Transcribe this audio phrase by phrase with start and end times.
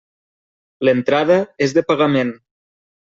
[0.89, 2.33] L'entrada és de pagament.